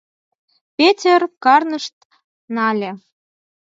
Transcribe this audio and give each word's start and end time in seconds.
Петер 0.77 1.21
карнышт 1.43 1.95
нале. 2.55 2.91